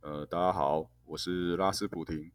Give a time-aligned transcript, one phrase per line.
[0.00, 2.30] 呃，大家好，我是拉斯普廷。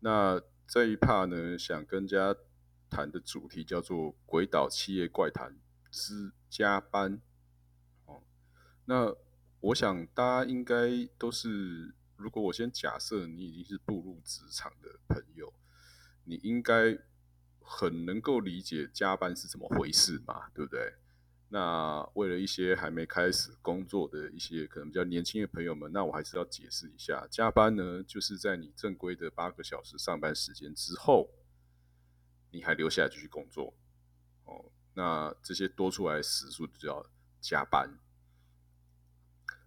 [0.00, 2.40] 那这一趴呢，想跟大家
[2.88, 5.58] 谈的主题叫做《鬼岛企业怪谈
[5.90, 7.18] 之加班》。
[8.06, 8.22] 哦，
[8.84, 9.12] 那
[9.60, 10.74] 我想大家应该
[11.18, 15.52] 都是，如果我先假设你已经是步入职场的朋友，
[16.24, 16.96] 你应该
[17.60, 20.94] 很能够理解加班是怎么回事嘛，对不对？
[21.54, 31.28] 那为了一些还没开始工作的一些可能比较年轻的朋友们，那我还是要解释一下，加班呢，就是在你正规的八个小时上班时间之后，
[32.52, 33.74] 你还留下来继续工作，
[34.46, 37.04] 哦，那这些多出来时数就叫
[37.38, 37.98] 加班。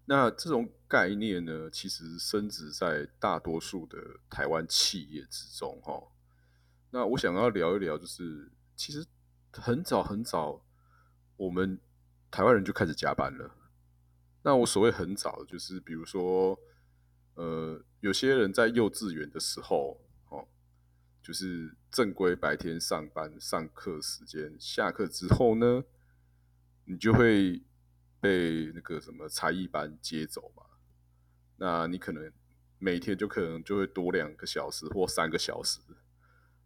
[0.05, 6.01] 那这种概念呢，其实升值在大多数的台湾企业之中，哈。
[6.89, 9.05] 那我想要聊一聊，就是其实
[9.51, 10.64] 很早很早。
[11.37, 11.79] 我们
[12.31, 13.55] 台湾人就开始加班了。
[14.43, 16.59] 那我所谓很早，就是比如说，
[17.33, 20.47] 呃，有些人在幼稚园的时候，哦，
[21.23, 25.83] 就是正规白天上班上课时间，下课之后呢，
[26.85, 27.63] 你就会
[28.19, 30.63] 被那个什么才艺班接走嘛。
[31.57, 32.31] 那你可能
[32.77, 35.79] 每天就可能就会多两个小时或三个小时。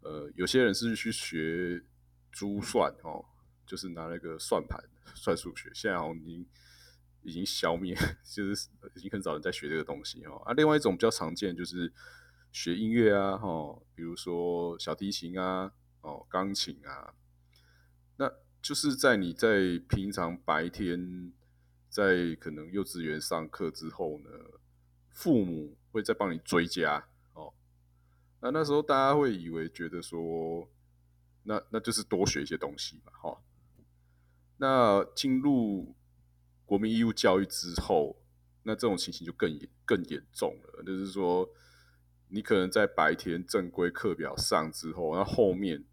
[0.02, 1.84] 呃，有些人是去学
[2.32, 3.26] 珠算哦。
[3.70, 6.48] 就是拿那个算盘算数学，现在好像已经
[7.22, 10.38] 已经消灭，就是已经很少人在学这个东西哦。
[10.44, 11.94] 啊，另外一种比较常见就是
[12.52, 17.14] 学音乐啊，哈，比如说小提琴啊，哦，钢琴啊，
[18.18, 21.32] 那就是在你在平常白天
[21.90, 24.30] 在可能幼稚园上课之后呢，
[25.12, 27.54] 父母会再帮你追加哦。
[28.42, 30.68] 那那时候大家会以为觉得说，
[31.44, 33.40] 那那就是多学一些东西嘛，哈。
[34.62, 35.96] 那进入
[36.66, 38.22] 国民义务教育之后，
[38.64, 40.84] 那这种情形就更更严重了。
[40.84, 41.50] 就是说，
[42.28, 45.86] 你可能在白天正规课表上之后，那后面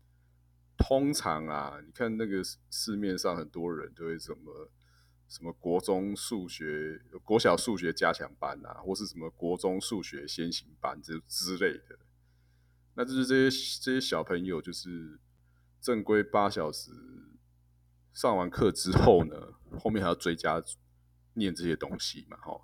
[0.76, 4.68] 通常啊，你看那个市面上很多人都会什么
[5.28, 12.00] 什么国中数学、国小数学加强班啊，或是什么国中数学先行班这之类的。
[12.94, 15.20] 那就是这些这些小朋友，就是
[15.80, 16.90] 正规八小时。
[18.16, 19.36] 上完课之后呢，
[19.78, 20.62] 后面还要追加
[21.34, 22.38] 念这些东西嘛？
[22.38, 22.58] 哈，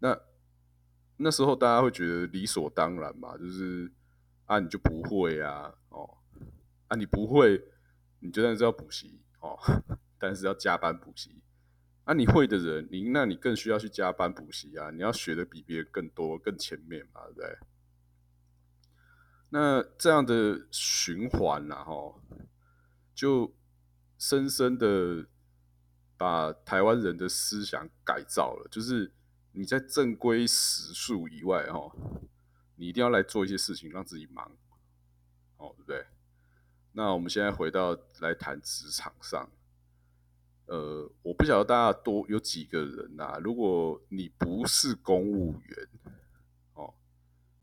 [0.00, 0.20] 那
[1.16, 3.90] 那时候大家会觉得理所当然嘛，就是
[4.44, 6.18] 啊，你就不会啊，哦，
[6.88, 7.64] 啊，你不会，
[8.20, 9.58] 你就算是要补习哦，
[10.18, 11.42] 但是要加班补习。
[12.04, 17.58] 啊，你会的人，你那你更需要去加班补习啊，你要学的比别人更多、更前面嘛，对不对？
[19.48, 22.20] 那这样的循环呐，哈，
[23.14, 23.56] 就。
[24.18, 25.26] 深深的
[26.16, 29.12] 把台湾人的思想改造了，就是
[29.52, 31.92] 你在正规时数以外，哦，
[32.76, 34.50] 你一定要来做一些事情，让自己忙，
[35.58, 36.06] 哦，对不对？
[36.92, 39.50] 那我们现在回到来谈职场上，
[40.64, 43.38] 呃，我不晓得大家多有几个人呐？
[43.44, 45.88] 如果你不是公务员，
[46.72, 46.94] 哦，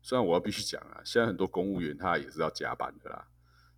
[0.00, 3.26] 虽然我要必须讲啊，现在很多公务员他也是要加班的啦。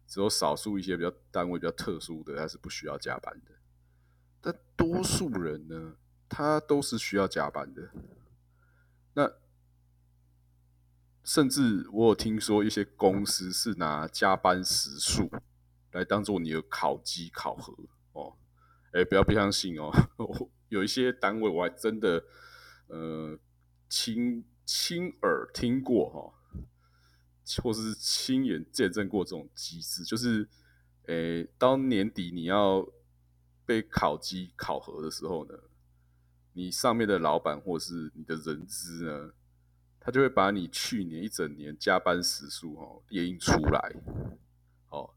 [0.06, 3.52] 只有少数一些比较单位比较特殊的，他是不需要加班的。
[4.40, 5.96] 但多数人呢，
[6.28, 7.90] 他都是需要加班的。
[9.14, 9.32] 那
[11.24, 15.28] 甚至我有听说一些公司是拿加班时数
[15.90, 17.74] 来当做你的考绩考核
[18.12, 18.36] 哦。
[18.92, 19.90] 哎，不要不相信哦，
[20.68, 22.24] 有一些单位我还真的
[22.86, 23.36] 呃
[23.88, 26.32] 亲亲耳听过哈。
[27.62, 30.48] 或是亲眼见证过这种机制，就是，
[31.06, 32.84] 诶，当年底你要
[33.64, 35.54] 被考绩考核的时候呢，
[36.54, 39.32] 你上面的老板或是你的人资呢，
[40.00, 43.94] 他就会把你去年一整年加班时数哦列印出来，
[44.88, 45.14] 哦，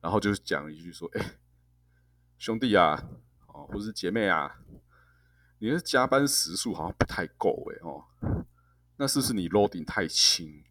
[0.00, 1.38] 然后就讲一句说，哎，
[2.38, 3.08] 兄弟啊，
[3.48, 4.60] 哦，或是姐妹啊，
[5.58, 8.04] 你的加班时数好像不太够哎哦，
[8.98, 10.62] 那是不是你 loading 太轻？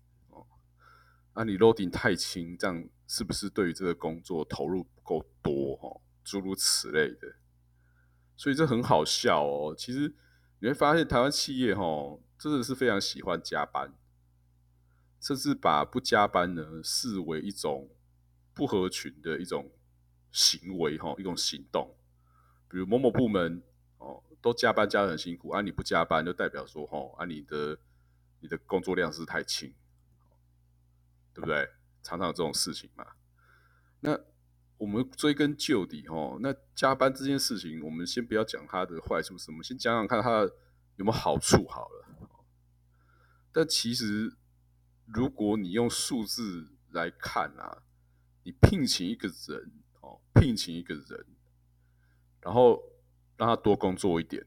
[1.36, 5.76] 啊，你 loading 太轻，这样是不是对于这个工作投入不够多？
[5.76, 7.36] 哈，诸如此类的，
[8.38, 9.76] 所以这很好笑哦。
[9.78, 10.16] 其实
[10.60, 13.94] 你会发现，台湾企业哈真的是非常喜欢加班，
[15.20, 17.90] 甚至把不加班呢视为一种
[18.54, 19.70] 不合群的一种
[20.32, 21.98] 行为哈，一种行动。
[22.70, 23.62] 比如某某部门
[23.98, 27.78] 哦，都加班加的很辛苦，啊，你不加班就代表说哈，啊，你的
[28.40, 29.74] 你的工作量是太轻。
[31.36, 31.70] 对不对？
[32.02, 33.06] 常常有这种事情嘛。
[34.00, 34.18] 那
[34.78, 40.42] 我们追根究底哦，那加班这件事情，我们先不要讲它的坏处什么，先讲讲看它
[40.96, 42.06] 有没有好处好了。
[43.52, 44.36] 但其实
[45.06, 47.84] 如果你用数字来看啊，
[48.44, 49.72] 你聘请一个人
[50.02, 51.26] 哦，聘请一个人，
[52.42, 52.82] 然后
[53.38, 54.46] 让他多工作一点，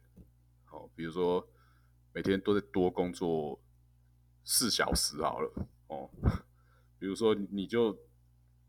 [0.71, 1.47] 哦，比如说
[2.13, 3.61] 每天都在多工作
[4.45, 5.53] 四小时好了，
[5.89, 6.11] 哦，
[6.99, 7.93] 比如说你就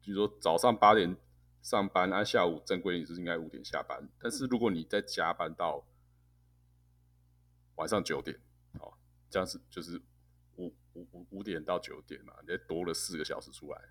[0.01, 1.17] 比如说早上八点
[1.61, 5.85] 上班，啊，下午正规你是应该五点下班，但是如果你再加班到
[7.75, 8.39] 晚上九点，
[8.79, 8.93] 哦，
[9.29, 10.01] 这样子就是
[10.57, 13.81] 五五五五点到九点嘛，你再多了四个小时出来。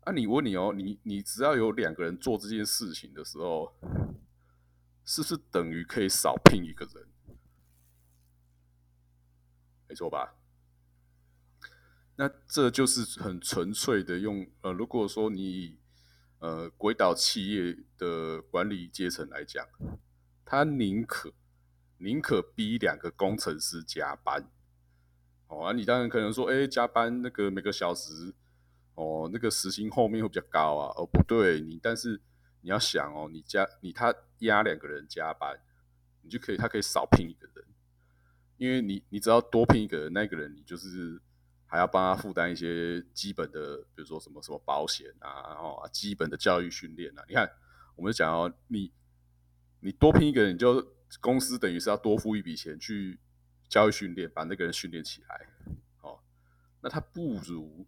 [0.00, 3.74] 啊，你问你哦，你你只要有两个人做这件事情的时候，
[5.04, 7.08] 是不是等于可以少聘一个人？
[9.88, 10.34] 没错吧？
[12.16, 15.78] 那这就是很纯粹的用呃，如果说你以
[16.38, 19.66] 呃鬼岛企业的管理阶层来讲，
[20.44, 21.32] 他宁可
[21.98, 24.50] 宁可逼两个工程师加班。
[25.48, 28.34] 哦啊，你当然可能说，哎，加班那个每个小时。
[28.94, 30.90] 哦，那个时薪后面会比较高啊。
[30.96, 32.18] 哦，不对，你但是
[32.62, 35.60] 你要想哦，你加你他压两个人加班，
[36.22, 37.66] 你就可以他可以少聘一个人，
[38.56, 41.20] 因为你你只要多聘一个人，那个人你就是
[41.66, 47.24] 还要帮他负担一些基本的，比如说什么什么保险啊，然后，基本的教育训练啊。
[47.28, 47.50] 你看，
[47.96, 48.92] 我们讲哦，你
[49.80, 53.18] 你多聘一个人，就公司等于是要多付一笔钱去
[53.68, 55.48] 教育训练，把那个人训练起来。
[56.02, 56.20] 哦，
[56.80, 57.86] 那他不如。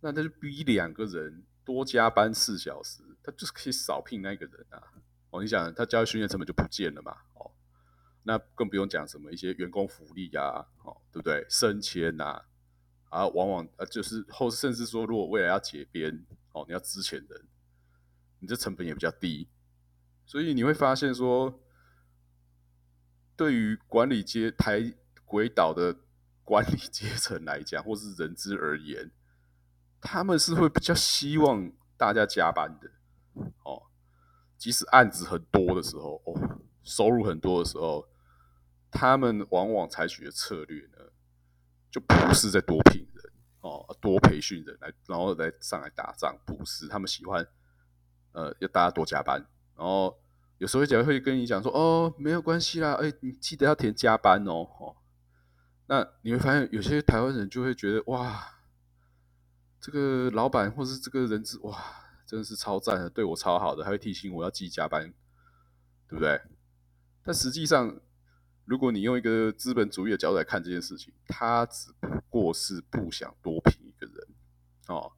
[0.00, 4.82] 那他就逼两个人多加班四小时，他就是可以少聘那个人啊。
[5.30, 7.16] 哦，你想，他教育训练成本就不见了嘛？
[7.32, 7.50] 哦，
[8.24, 11.46] 那更不用讲什么一些员工福利呀，哦，对不对？
[11.48, 12.44] 升迁呐，啊，
[13.08, 17.46] 啊往往呃就是后甚至说，如果未来要解编，哦，你要资遣人，
[18.38, 19.48] 你这成本也比较低。
[20.26, 21.60] 所以你会发现说，
[23.36, 25.96] 对于管理阶台轨岛的
[26.42, 29.10] 管理阶层来讲，或是人资而言。
[30.00, 32.90] 他们是会比较希望大家加班的，
[33.64, 33.84] 哦，
[34.58, 38.06] 即使案子很多的时候，哦，收入很多的时候，
[38.90, 40.98] 他们往往采取的策略呢，
[41.94, 47.46] 就不是在多聘人，哦，多培训人来，然后来上来打仗，不是，他们喜欢，
[48.32, 49.40] 呃，要大家多加班，
[49.76, 50.18] 然后
[50.58, 54.96] 有时候讲会跟你讲说，哦，没有关系啦，哎，你记得要填加班哦，哦，
[55.86, 58.50] 那你会发现有些台湾人就会觉得，哇。
[59.80, 61.78] 这个老板或是这个人资，哇，
[62.26, 65.12] 真的是超赞的，对我超好的，还会提醒我要记加班，
[66.08, 66.40] 对不对？
[67.22, 68.00] 但实际上，
[68.64, 74.26] 如果你用一个资本主义的角度来看这件事情，他只不过是不想多聘一个人
[74.88, 75.12] 哦，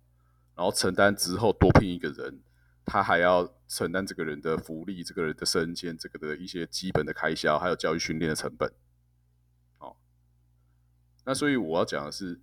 [0.57, 2.41] 然后承担之后多聘一个人，
[2.85, 8.73] 他还要承担这个人的福利、这个人的升迁、这个的一些基本的开销，还有教育训练的成本。
[9.79, 9.97] 哦，
[11.25, 12.41] 那所以我要讲的是，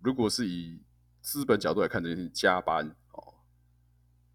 [0.00, 0.82] 如果是以
[1.22, 3.34] 资本角度来看这件事情，加班哦，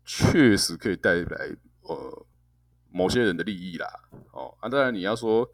[0.04, 2.26] 确实可以带来呃
[2.90, 3.88] 某些人的利益啦
[4.32, 5.48] 哦啊，当然你要说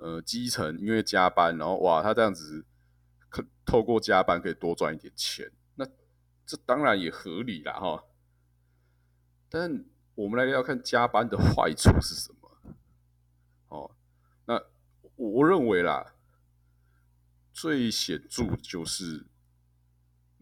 [0.00, 2.66] 呃基层因为加班，然后哇他这样子
[3.28, 5.86] 可透过加班可以多赚一点钱，那
[6.44, 8.04] 这当然也合理啦哈。
[9.48, 12.76] 但我们来要看加班的坏处是什么
[13.68, 13.94] 哦？
[14.46, 14.60] 那
[15.16, 16.14] 我认为啦，
[17.52, 19.26] 最显著就是。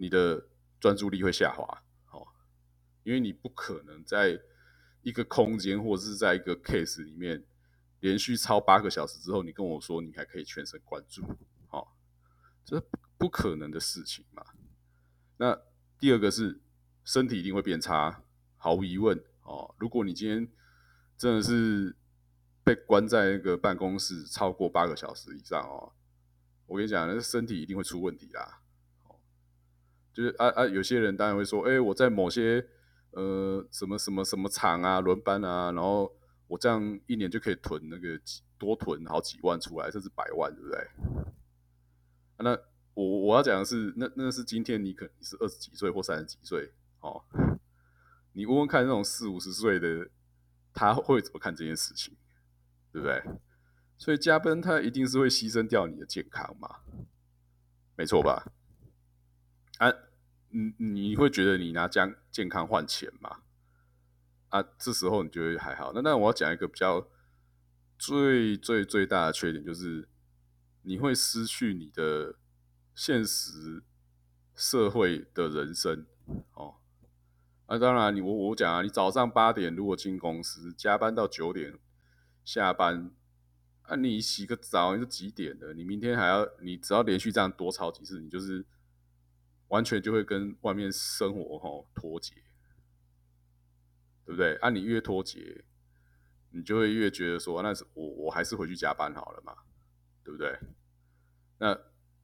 [0.01, 0.47] 你的
[0.79, 2.29] 专注力会下滑，哦，
[3.03, 4.39] 因为你不可能在
[5.03, 7.45] 一个空间或者是在一个 case 里面
[8.01, 11.23] 连续超八个小时之后，你跟我说你还可以全神贯注，
[11.71, 11.89] 哦，
[12.65, 12.83] 这
[13.17, 14.45] 不可能的事情嘛。
[15.39, 15.59] 那
[15.99, 16.61] 第二个是
[17.05, 18.23] 身体一定会变差，
[18.57, 20.49] 毫无疑问，哦，如果你今天
[21.17, 21.97] 真的是
[22.63, 25.93] 被关在那个办公室超过八个小时以上哦，
[26.67, 28.61] 我跟你讲，那身体一定会出问题啦。
[30.13, 32.67] 就是啊啊，有些人当然会说，哎，我在某些
[33.13, 36.13] 呃什么什么什么厂啊轮班啊，然后
[36.49, 38.21] 我这样一年就可以囤那个
[38.59, 40.89] 多囤好几万出来，甚至百万，对不对？
[42.39, 42.59] 那
[42.95, 47.23] 我我要讲的是，那那是今天你可能是二十几岁或三十几岁哦，
[48.33, 50.11] 你问问看那种四五十岁的
[50.73, 52.17] 他会怎么看这件事情，
[52.93, 53.23] 对不对？
[53.97, 56.81] 所以加班他一定是会牺牲掉你的健康嘛，
[57.95, 58.51] 没错吧？
[59.79, 59.93] 啊。
[60.51, 63.43] 你你会觉得你拿健健康换钱吗？
[64.49, 65.93] 啊，这时候你觉得还好。
[65.95, 67.09] 那那我要讲一个比较
[67.99, 70.09] 最最最大的缺点，就是
[70.83, 72.37] 你会失去你的
[72.95, 73.83] 现实
[74.55, 76.07] 社会的人生
[76.55, 76.77] 哦。
[77.67, 81.79] 啊，当然你我我讲啊，你早上八点如果进公司，加班到九点
[82.43, 83.11] 下班，
[83.83, 85.75] 啊，你洗个澡你就几点了？
[85.75, 88.65] 你明天还要，你只要连续这样多吵几次，你就是
[89.69, 92.33] 完全就会跟外面生活哈脱节，
[94.29, 94.57] 对不对？
[94.57, 95.65] 啊，你越脱节，
[96.51, 99.57] 你就会越觉得说，那是我我还是回去加班好了嘛，
[100.23, 100.55] 对不对？
[101.57, 101.75] 那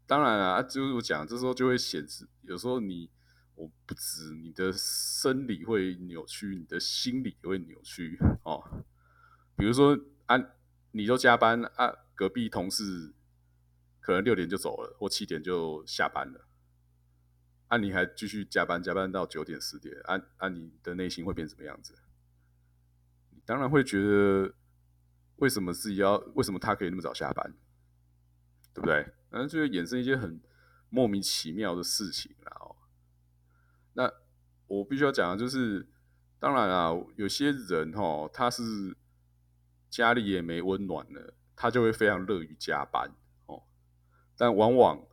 [0.07, 3.09] 当然啊，就是我讲这时候就会显示，有时候你
[3.55, 8.85] 我不止你的生理会扭曲，你的心理也会扭曲哦。
[9.57, 10.39] 比如说啊。
[10.97, 11.93] 你都加班啊？
[12.15, 13.13] 隔壁同事
[13.99, 16.47] 可能六点就走了，或七点就下班了，
[17.69, 21.95] 啊，你还继续加班，加班到九点十点，啊啊，你的内心会变什么样子？
[23.31, 24.55] 你当然会觉得，
[25.37, 26.17] 为什么自己要？
[26.35, 27.55] 为什么他可以那么早下班？
[28.73, 29.15] 对不对？
[29.31, 30.41] 然就会衍生一些很
[30.91, 32.77] 莫名其妙的事情了哦。
[33.95, 34.13] 那
[34.67, 35.89] 我必须要讲的就是，
[36.39, 38.97] 当然啊，有些人哈，他是。
[39.91, 43.15] 家里也没温暖了，他就会非常乐于加班
[43.47, 43.63] 哦。
[44.37, 45.07] 但往往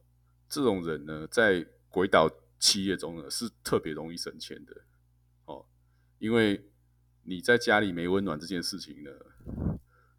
[0.50, 4.74] 这种人呢，在鬼岛企业中呢，是特别容易省钱的
[5.45, 5.67] 哦。
[6.17, 6.71] 因为
[7.24, 9.12] 你在家里没温暖这件事情呢，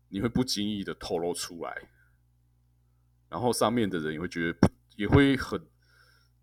[0.09, 1.89] 你会不经意的透露出来，
[3.29, 5.67] 然后上面的人也会觉得，也会很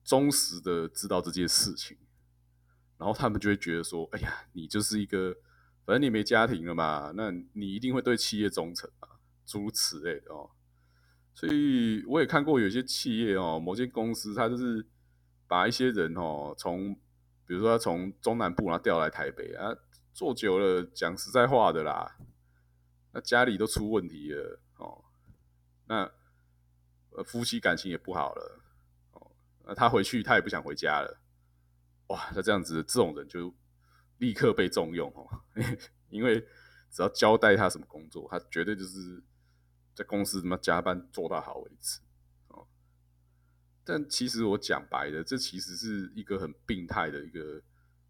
[0.03, 1.97] 忠实的知道这件事情，
[2.97, 5.37] 然后他们就会觉得说：“哎呀，你就是一个。”
[5.85, 9.09] 反正你没家庭了嘛，那你一定会对企业忠诚啊，
[9.43, 10.51] 诸如此类的哦。
[11.33, 14.85] 所以我也看过有些企业哦，某些公司，它就是
[15.49, 16.95] 把一些人哦，从
[17.45, 19.75] 比如说他从中南部然后调来台北啊，
[20.13, 22.15] 做久了，讲实在话的啦，
[23.11, 25.03] 那家里都出问题了哦，
[25.87, 26.09] 那
[27.09, 28.61] 呃夫妻感情也不好了
[29.11, 29.31] 哦，
[29.65, 31.19] 那他回去他也不想回家了，
[32.07, 33.53] 哇，那这样子这种人就。
[34.19, 35.25] 立刻被重用哦，
[36.11, 36.45] 因为
[36.91, 39.23] 只要交代他什么工作，他绝对就是
[39.95, 42.01] 在公司他妈加班做到好为止。
[43.89, 47.59] 但其实我讲白的，这其实是一个很病态的一个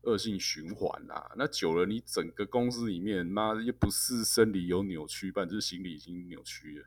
[0.01, 1.31] 恶性循环啦。
[1.38, 6.86] 那久了，你整个公司里面，妈又不是生理有扭曲，不然就是心理已经扭曲了，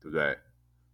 [0.00, 0.40] 对不对？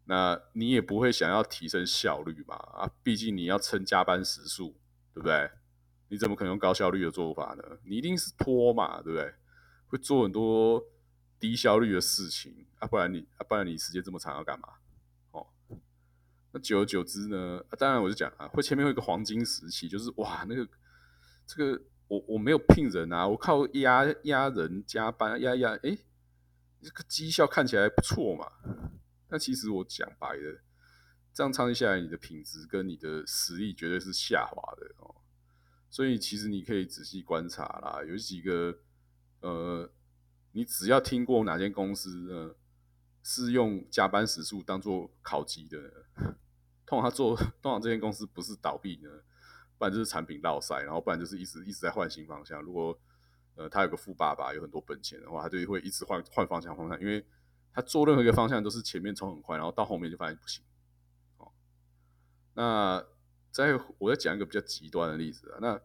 [0.04, 2.54] 那你也不会想要提升效率嘛？
[2.54, 4.76] 啊，毕竟你要撑加班时数，
[5.14, 5.50] 对不对？
[6.08, 7.78] 你怎么可能用高效率的做法呢？
[7.82, 9.34] 你一定是拖嘛，对不对？
[9.86, 10.84] 会做很多
[11.40, 14.68] 低效率的事情啊，不然你啊，不然你时间这么长要干嘛？
[16.58, 17.62] 久而久之呢？
[17.78, 20.68] 当然我就讲啊，会前面有一个黄金时期，就是哇，那个
[21.46, 25.98] 这个我我没有聘人啊，我靠压压人加班压压，哎，
[26.80, 28.50] 这个绩效看起来不错嘛。
[29.28, 30.60] 但其实我讲白的，
[31.34, 35.14] 这样长期下来，你的品质跟你的实力绝对是下滑的哦。
[35.90, 38.78] 所以其实你可以仔细观察啦，有几个
[39.40, 39.90] 呃，
[40.52, 42.54] 你只要听过哪间公司呢
[43.22, 45.78] 是用加班时数当做考级的，
[46.86, 49.10] 通常做 通常这间公司不是倒闭呢，
[49.76, 52.62] 不然就是产品落塞，然后不然就是一直一直在换新方向。
[52.62, 52.98] 如果
[53.56, 57.26] 呃他有个富爸爸有很多本钱的话，他就会一直换换方向方向，因为
[57.72, 60.64] 他做任何一个方向都是前面冲很快，然后到后面就发现不行。
[61.38, 61.52] 哦，
[62.54, 63.06] 那。
[63.52, 65.80] 再我再讲一个比较极端的例子啊，那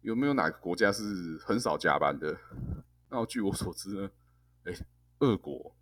[0.00, 2.34] 有没有哪个国家是很少加班的？
[3.10, 4.10] 那据我所知呢，
[4.64, 4.72] 哎，
[5.18, 5.76] 俄国，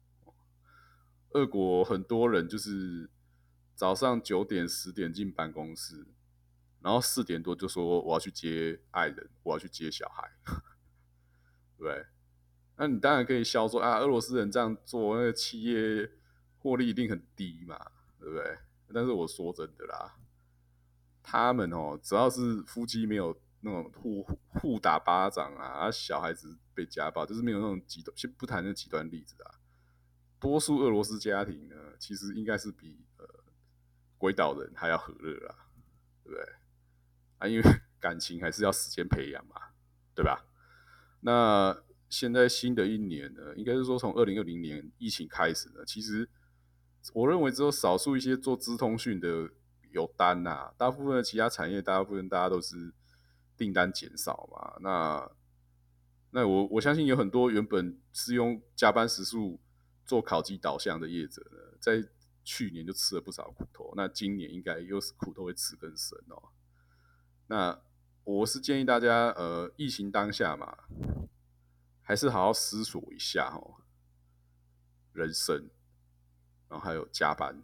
[1.31, 3.09] 俄国很多人就是
[3.78, 6.04] 早上九点十点进办公室，
[6.80, 10.28] 然后四点多就说我要去接爱人，我要去接小孩，
[11.78, 12.06] 对
[12.76, 16.11] 那你当然可以笑说啊，俄罗斯人这样做，那个企业
[16.58, 17.78] 获利一定很低嘛，
[18.18, 18.58] 对不对？
[18.92, 20.16] 但是我说真的啦。
[21.23, 29.61] 他们哦，只要是夫妻没有那种互互打巴掌啊，啊，小孩子被家暴，就是没有那种极端，先不谈那极端例子啊。
[30.40, 33.38] 多数俄罗斯家庭呢，其实应该是比呃
[34.19, 35.55] 鬼岛人还要和乐啦，
[36.23, 36.45] 对不对？
[37.39, 37.63] 啊，因为
[37.99, 39.55] 感情还是要时间培养嘛，
[40.15, 40.45] 对吧？
[41.21, 46.29] 那现在新的一年呢，应该是说从二零二零年疫情开始呢，其实
[47.15, 49.51] 我认为只有少数一些做资通讯的。
[49.91, 52.93] 有单呐，大部分的其他产业，大部分大家都是
[53.57, 54.77] 订单减少嘛。
[54.83, 55.31] 那
[56.31, 59.59] 那我我相信有很多原本是用加班时数
[60.05, 62.07] 做考绩导向的业者呢，在
[62.49, 63.93] 去年就吃了不少苦头。
[63.95, 66.49] 那今年应该又是苦头会吃更深哦。
[67.49, 67.78] 那
[68.25, 70.78] 我是建议大家，呃，疫情当下嘛，
[72.00, 73.83] 还是好好思索一下哦，
[75.12, 75.69] 人生，
[76.71, 77.62] 然后还有加班，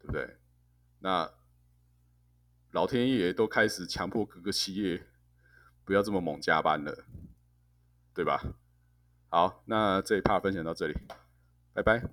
[0.00, 0.36] 对不对？
[0.98, 1.30] 那
[2.72, 5.06] 老天爷都开始强迫各个企业
[5.84, 7.04] 不要这么猛加班了，
[8.12, 8.42] 对吧？
[9.28, 10.94] 好，那这一趴分享到这里。
[11.72, 12.08] 拜拜。